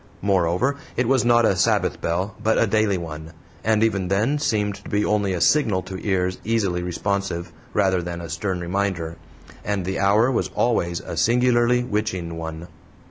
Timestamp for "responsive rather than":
6.81-8.19